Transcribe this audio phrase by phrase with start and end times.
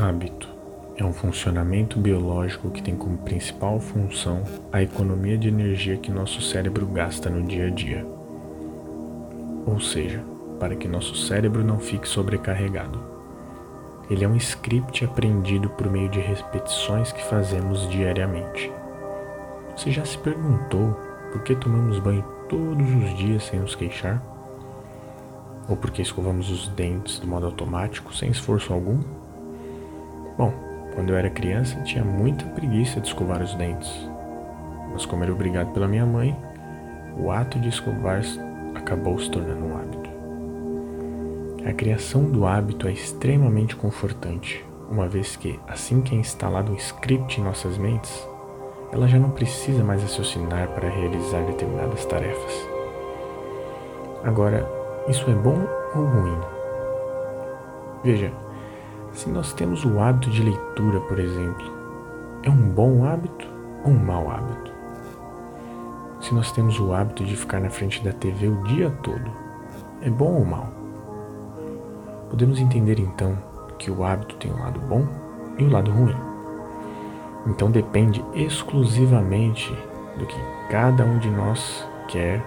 [0.00, 0.48] Hábito
[0.96, 6.40] é um funcionamento biológico que tem como principal função a economia de energia que nosso
[6.40, 8.06] cérebro gasta no dia a dia.
[9.66, 10.22] Ou seja,
[10.60, 13.00] para que nosso cérebro não fique sobrecarregado.
[14.08, 18.70] Ele é um script aprendido por meio de repetições que fazemos diariamente.
[19.76, 20.92] Você já se perguntou
[21.32, 24.22] por que tomamos banho todos os dias sem nos queixar?
[25.68, 29.17] Ou por que escovamos os dentes do modo automático sem esforço algum?
[30.94, 34.08] Quando eu era criança tinha muita preguiça de escovar os dentes.
[34.92, 36.36] Mas como era obrigado pela minha mãe,
[37.16, 38.22] o ato de escovar
[38.74, 40.10] acabou se tornando um hábito.
[41.68, 46.76] A criação do hábito é extremamente confortante, uma vez que, assim que é instalado um
[46.76, 48.26] script em nossas mentes,
[48.90, 52.68] ela já não precisa mais raciocinar para realizar determinadas tarefas.
[54.24, 54.66] Agora,
[55.08, 55.58] isso é bom
[55.94, 56.38] ou ruim?
[58.02, 58.32] Veja,
[59.18, 61.66] se nós temos o hábito de leitura, por exemplo,
[62.44, 63.48] é um bom hábito
[63.84, 64.72] ou um mau hábito?
[66.20, 69.28] Se nós temos o hábito de ficar na frente da TV o dia todo,
[70.02, 70.68] é bom ou mau?
[72.30, 73.36] Podemos entender então
[73.76, 75.04] que o hábito tem um lado bom
[75.58, 76.14] e um lado ruim.
[77.44, 79.76] Então depende exclusivamente
[80.16, 80.38] do que
[80.70, 82.40] cada um de nós quer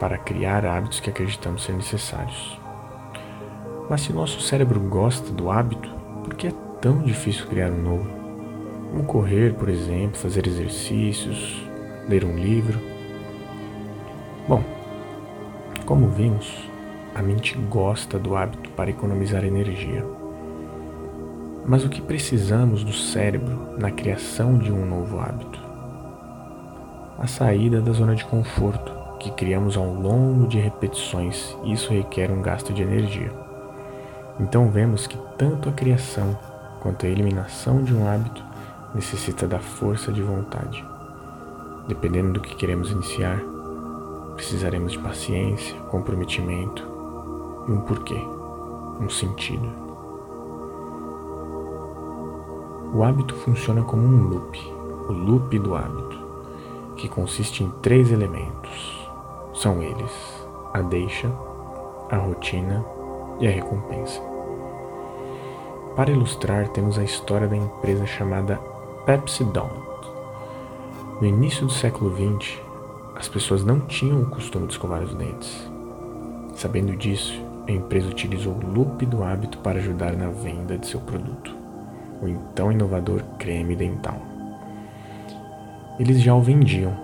[0.00, 2.65] para criar hábitos que acreditamos ser necessários.
[3.88, 5.88] Mas se nosso cérebro gosta do hábito,
[6.24, 8.10] por que é tão difícil criar um novo?
[8.90, 11.64] Como correr, por exemplo, fazer exercícios,
[12.08, 12.80] ler um livro.
[14.48, 14.62] Bom,
[15.84, 16.68] como vimos,
[17.14, 20.04] a mente gosta do hábito para economizar energia.
[21.64, 25.60] Mas o que precisamos do cérebro na criação de um novo hábito?
[27.18, 32.42] A saída da zona de conforto que criamos ao longo de repetições, isso requer um
[32.42, 33.45] gasto de energia.
[34.38, 36.38] Então vemos que tanto a criação
[36.80, 38.44] quanto a eliminação de um hábito
[38.94, 40.84] necessita da força de vontade.
[41.88, 43.40] Dependendo do que queremos iniciar,
[44.34, 46.86] precisaremos de paciência, comprometimento
[47.66, 48.20] e um porquê,
[49.00, 49.68] um sentido.
[52.94, 54.58] O hábito funciona como um loop,
[55.08, 56.16] o loop do hábito,
[56.96, 59.10] que consiste em três elementos.
[59.54, 60.12] São eles:
[60.72, 61.30] a deixa,
[62.10, 62.84] a rotina
[63.40, 64.20] e a recompensa.
[65.94, 68.60] Para ilustrar, temos a história da empresa chamada
[69.06, 69.86] Pepsi Don't.
[71.20, 72.60] No início do século XX,
[73.14, 75.70] as pessoas não tinham o costume de escovar os dentes.
[76.54, 81.00] Sabendo disso, a empresa utilizou o loop do hábito para ajudar na venda de seu
[81.00, 81.54] produto,
[82.22, 84.20] o então inovador creme dental.
[85.98, 86.94] Eles já o vendiam,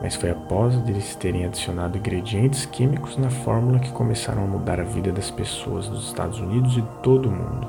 [0.00, 4.84] mas foi após eles terem adicionado ingredientes químicos na fórmula que começaram a mudar a
[4.84, 7.66] vida das pessoas dos Estados Unidos e todo o mundo.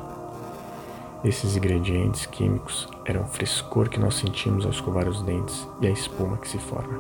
[1.24, 5.90] Esses ingredientes químicos eram o frescor que nós sentimos ao escovar os dentes e a
[5.90, 6.98] espuma que se forma.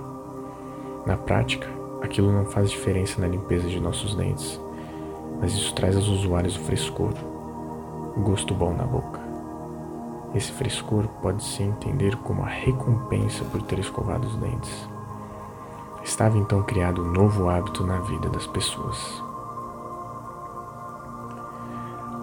[1.05, 1.69] Na prática,
[2.01, 4.59] aquilo não faz diferença na limpeza de nossos dentes,
[5.39, 7.13] mas isso traz aos usuários o frescor,
[8.17, 9.19] o gosto bom na boca.
[10.35, 14.89] Esse frescor pode se entender como a recompensa por ter escovado os dentes.
[16.03, 19.23] Estava então criado um novo hábito na vida das pessoas.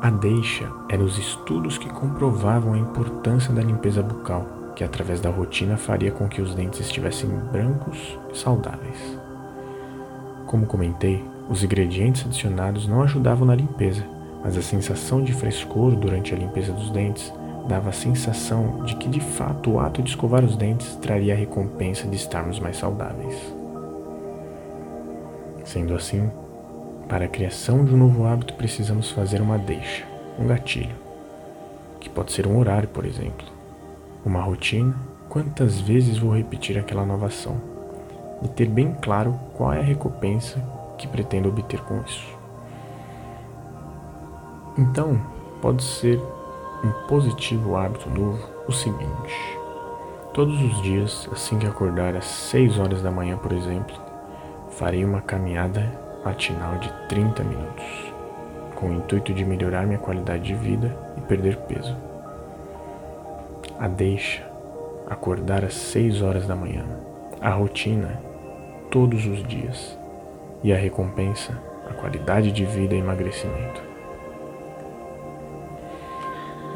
[0.01, 5.31] A deixa eram os estudos que comprovavam a importância da limpeza bucal, que através da
[5.31, 9.19] rotina faria com que os dentes estivessem brancos e saudáveis.
[10.47, 14.05] Como comentei, os ingredientes adicionados não ajudavam na limpeza,
[14.45, 17.33] mas a sensação de frescor durante a limpeza dos dentes
[17.67, 21.37] dava a sensação de que de fato o ato de escovar os dentes traria a
[21.37, 23.56] recompensa de estarmos mais saudáveis.
[25.67, 26.31] Sendo assim,
[27.09, 30.07] para a criação de um novo hábito precisamos fazer uma deixa,
[30.39, 30.95] um gatilho,
[31.99, 33.45] que pode ser um horário, por exemplo,
[34.25, 34.95] uma rotina,
[35.29, 37.61] quantas vezes vou repetir aquela nova ação,
[38.45, 40.63] e ter bem claro qual é a recompensa
[40.97, 42.39] que pretendo obter com isso.
[44.79, 45.21] Então,
[45.61, 46.21] pode ser
[46.85, 48.39] um positivo hábito novo
[48.69, 49.59] o seguinte:
[50.33, 54.06] todos os dias, assim que acordar às 6 horas da manhã, por exemplo,
[54.77, 55.91] farei uma caminhada
[56.25, 58.13] matinal de 30 minutos.
[58.75, 61.97] com o intuito de melhorar minha qualidade de vida e perder peso.
[63.79, 64.47] A deixa,
[65.09, 66.85] acordar às 6 horas da manhã.
[67.41, 68.21] A rotina,
[68.91, 69.99] todos os dias.
[70.63, 71.59] E a recompensa,
[71.89, 73.81] a qualidade de vida e emagrecimento.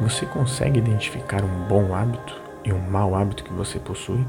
[0.01, 4.25] Você consegue identificar um bom hábito e um mau hábito que você possui?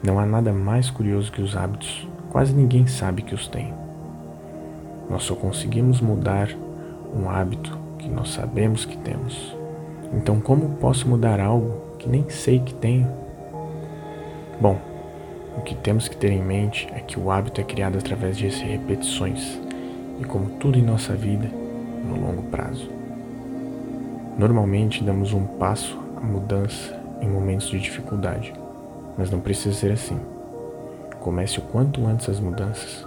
[0.00, 3.72] Não há nada mais curioso que os hábitos, quase ninguém sabe que os tem.
[5.08, 6.48] Nós só conseguimos mudar
[7.14, 9.56] um hábito que nós sabemos que temos.
[10.12, 13.08] Então, como posso mudar algo que nem sei que tenho?
[14.60, 14.80] Bom,
[15.56, 18.48] o que temos que ter em mente é que o hábito é criado através de
[18.48, 19.60] repetições
[20.20, 21.48] e, como tudo em nossa vida,
[22.04, 22.90] no longo prazo.
[24.36, 28.52] Normalmente damos um passo à mudança em momentos de dificuldade,
[29.16, 30.33] mas não precisa ser assim.
[31.24, 33.02] Comece o quanto antes as mudanças.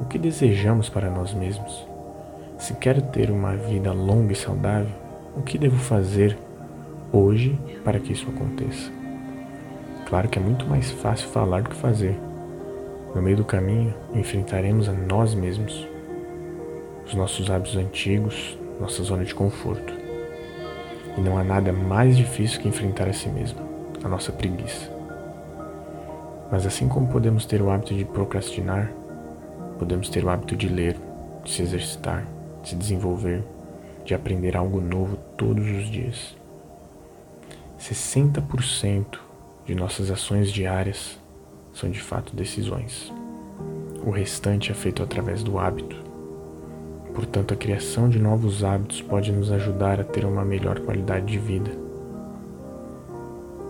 [0.00, 1.86] O que desejamos para nós mesmos?
[2.58, 4.90] Se quero ter uma vida longa e saudável,
[5.36, 6.36] o que devo fazer
[7.12, 8.90] hoje para que isso aconteça?
[10.06, 12.18] Claro que é muito mais fácil falar do que fazer.
[13.14, 15.86] No meio do caminho, enfrentaremos a nós mesmos,
[17.06, 19.94] os nossos hábitos antigos, nossa zona de conforto.
[21.16, 23.60] E não há nada mais difícil que enfrentar a si mesmo,
[24.02, 24.99] a nossa preguiça.
[26.50, 28.92] Mas assim como podemos ter o hábito de procrastinar,
[29.78, 30.96] podemos ter o hábito de ler,
[31.44, 32.26] de se exercitar,
[32.62, 33.44] de se desenvolver,
[34.04, 36.36] de aprender algo novo todos os dias.
[37.78, 39.18] 60%
[39.64, 41.18] de nossas ações diárias
[41.72, 43.12] são de fato decisões.
[44.04, 45.96] O restante é feito através do hábito.
[47.14, 51.38] Portanto, a criação de novos hábitos pode nos ajudar a ter uma melhor qualidade de
[51.38, 51.70] vida.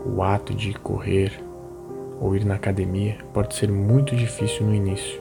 [0.07, 1.50] O ato de correr
[2.21, 5.21] ou ir na academia pode ser muito difícil no início,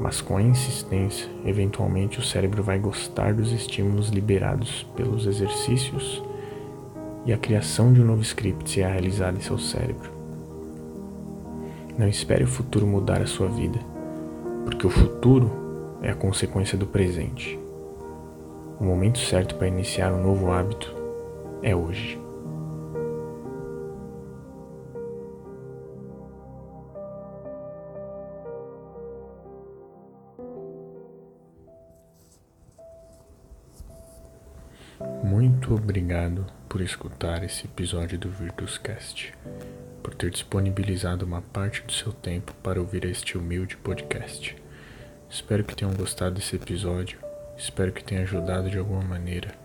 [0.00, 6.22] mas com a insistência, eventualmente o cérebro vai gostar dos estímulos liberados pelos exercícios
[7.26, 10.10] e a criação de um novo script será realizada em seu cérebro.
[11.98, 13.78] Não espere o futuro mudar a sua vida,
[14.64, 15.50] porque o futuro
[16.02, 17.58] é a consequência do presente.
[18.78, 20.94] O momento certo para iniciar um novo hábito
[21.62, 22.25] é hoje.
[35.66, 39.34] Muito obrigado por escutar esse episódio do Virtuscast,
[40.00, 44.54] por ter disponibilizado uma parte do seu tempo para ouvir este humilde podcast.
[45.28, 47.18] Espero que tenham gostado desse episódio,
[47.58, 49.56] espero que tenha ajudado de alguma maneira.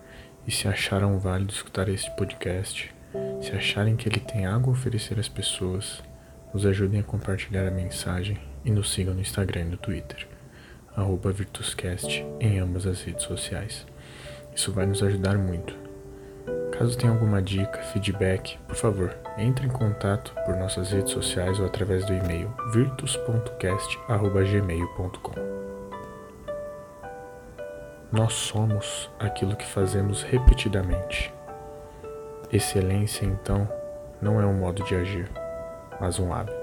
[0.44, 2.92] E se acharam válido escutar este podcast,
[3.40, 6.02] se acharem que ele tem algo a oferecer às pessoas,
[6.52, 10.26] nos ajudem a compartilhar a mensagem e nos sigam no Instagram e no Twitter,
[11.32, 13.86] Virtuscast em ambas as redes sociais.
[14.52, 15.81] Isso vai nos ajudar muito.
[16.82, 21.66] Caso tenha alguma dica, feedback, por favor, entre em contato por nossas redes sociais ou
[21.66, 25.32] através do e-mail virtus.cast@gmail.com.
[28.10, 31.32] Nós somos aquilo que fazemos repetidamente.
[32.52, 33.68] Excelência, então,
[34.20, 35.30] não é um modo de agir,
[36.00, 36.61] mas um hábito.